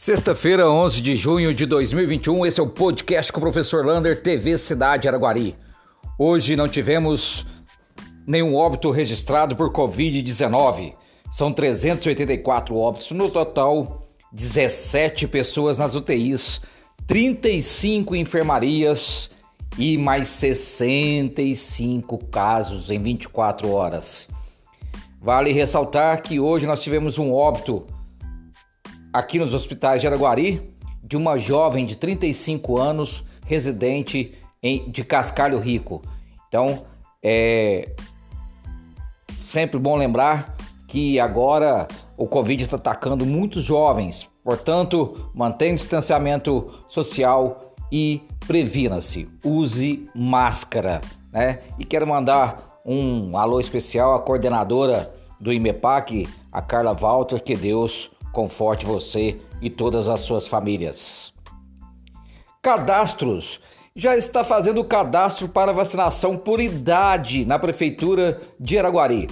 [0.00, 4.56] Sexta-feira, 11 de junho de 2021, esse é o podcast com o professor Lander, TV
[4.56, 5.56] Cidade Araguari.
[6.16, 7.44] Hoje não tivemos
[8.24, 10.94] nenhum óbito registrado por Covid-19.
[11.32, 16.60] São 384 óbitos no total, 17 pessoas nas UTIs,
[17.08, 19.32] 35 enfermarias
[19.76, 24.28] e mais 65 casos em 24 horas.
[25.20, 27.84] Vale ressaltar que hoje nós tivemos um óbito
[29.18, 30.62] aqui nos hospitais de Araguari
[31.02, 34.32] de uma jovem de 35 anos residente
[34.62, 36.00] em, de Cascalho Rico.
[36.46, 36.84] Então,
[37.20, 37.90] é
[39.44, 40.54] sempre bom lembrar
[40.86, 49.28] que agora o Covid está atacando muitos jovens, portanto, mantenha o distanciamento social e previna-se,
[49.42, 51.00] use máscara,
[51.32, 51.60] né?
[51.76, 58.10] E quero mandar um alô especial à coordenadora do IMEPAC, a Carla Walter, que Deus
[58.32, 61.32] conforte você e todas as suas famílias.
[62.62, 63.60] Cadastros.
[63.94, 69.28] Já está fazendo o cadastro para vacinação por idade na Prefeitura de Araguari.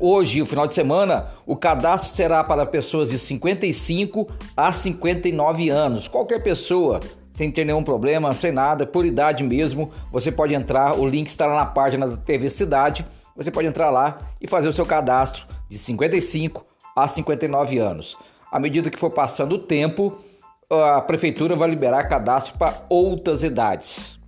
[0.00, 6.06] Hoje, o final de semana, o cadastro será para pessoas de 55 a 59 anos.
[6.06, 7.00] Qualquer pessoa,
[7.32, 10.98] sem ter nenhum problema, sem nada, por idade mesmo, você pode entrar.
[10.98, 13.06] O link estará na página da TV Cidade.
[13.34, 16.67] Você pode entrar lá e fazer o seu cadastro de 55
[17.04, 18.16] a 59 anos.
[18.50, 20.18] À medida que for passando o tempo,
[20.70, 24.18] a prefeitura vai liberar cadastro para outras idades.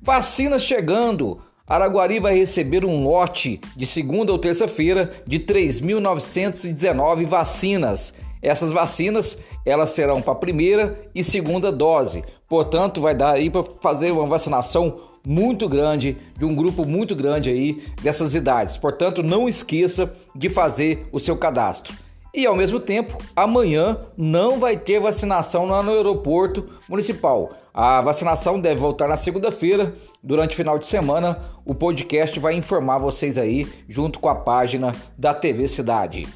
[0.00, 1.40] Vacinas chegando.
[1.66, 8.12] Araguari vai receber um lote de segunda ou terça-feira de 3.919 vacinas.
[8.42, 12.24] Essas vacinas elas serão para primeira e segunda dose.
[12.52, 17.48] Portanto, vai dar aí para fazer uma vacinação muito grande, de um grupo muito grande
[17.48, 18.76] aí dessas idades.
[18.76, 21.94] Portanto, não esqueça de fazer o seu cadastro.
[22.34, 27.52] E ao mesmo tempo, amanhã não vai ter vacinação lá no aeroporto municipal.
[27.72, 31.38] A vacinação deve voltar na segunda-feira, durante o final de semana.
[31.64, 36.28] O podcast vai informar vocês aí, junto com a página da TV Cidade.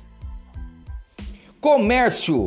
[1.60, 2.46] Comércio: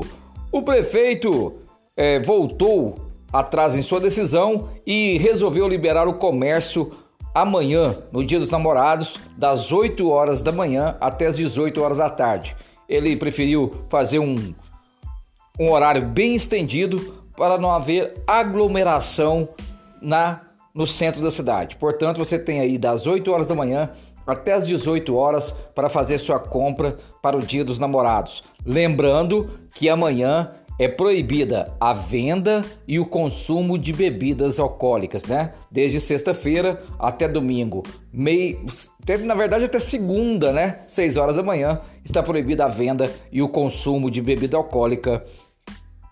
[0.52, 1.54] o prefeito
[1.96, 6.92] é, voltou atrás em sua decisão e resolveu liberar o comércio
[7.34, 12.10] amanhã, no Dia dos Namorados, das 8 horas da manhã até as 18 horas da
[12.10, 12.56] tarde.
[12.88, 14.54] Ele preferiu fazer um,
[15.60, 16.98] um horário bem estendido
[17.38, 19.50] para não haver aglomeração
[20.02, 20.42] na
[20.74, 21.76] no centro da cidade.
[21.76, 23.90] Portanto, você tem aí das 8 horas da manhã
[24.26, 28.44] até as 18 horas para fazer sua compra para o Dia dos Namorados.
[28.64, 35.52] Lembrando que amanhã é proibida a venda e o consumo de bebidas alcoólicas, né?
[35.70, 37.84] Desde sexta-feira até domingo.
[38.14, 38.66] Meio,
[39.26, 40.80] na verdade até segunda, né?
[40.88, 45.26] 6 horas da manhã está proibida a venda e o consumo de bebida alcoólica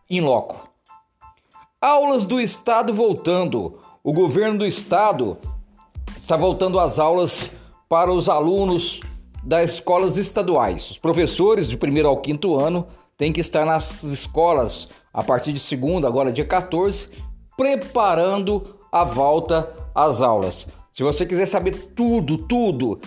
[0.09, 0.69] em loco.
[1.79, 3.79] Aulas do estado voltando.
[4.03, 5.37] O governo do estado
[6.17, 7.51] está voltando às aulas
[7.87, 8.99] para os alunos
[9.41, 10.91] das escolas estaduais.
[10.91, 12.85] Os professores de primeiro ao quinto ano
[13.17, 17.09] tem que estar nas escolas a partir de segunda, agora dia 14,
[17.57, 20.67] preparando a volta às aulas.
[20.93, 22.99] Se você quiser saber tudo, tudo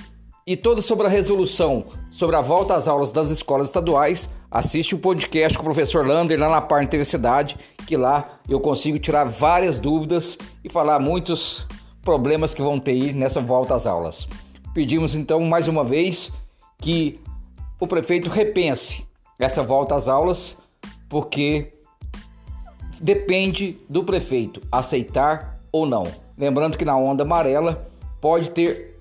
[0.46, 4.98] e toda sobre a resolução sobre a volta às aulas das escolas estaduais, assiste o
[4.98, 7.56] podcast com o professor Lander lá na Par TV Cidade,
[7.86, 11.64] que lá eu consigo tirar várias dúvidas e falar muitos
[12.02, 14.26] problemas que vão ter nessa volta às aulas.
[14.74, 16.32] Pedimos então mais uma vez
[16.78, 17.20] que
[17.78, 19.04] o prefeito repense
[19.40, 20.56] essa volta às aulas,
[21.08, 21.72] porque
[23.00, 26.06] depende do prefeito aceitar ou não.
[26.36, 27.86] Lembrando que na onda amarela
[28.20, 29.00] pode ter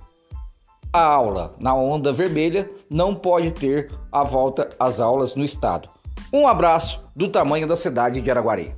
[0.91, 5.89] a aula, na onda vermelha não pode ter a volta às aulas no estado.
[6.33, 8.73] Um abraço do tamanho da cidade de Araguari.